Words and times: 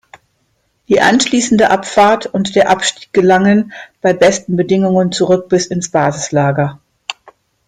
Die 0.87 0.99
anschließende 0.99 1.69
Abfahrt 1.69 2.25
und 2.25 2.55
der 2.55 2.71
Abstieg 2.71 3.13
gelangen 3.13 3.71
bei 4.01 4.13
besten 4.13 4.55
Bedingungen 4.55 5.11
zurück 5.11 5.47
bis 5.47 5.67
ins 5.67 5.91
Basislager. 5.91 6.79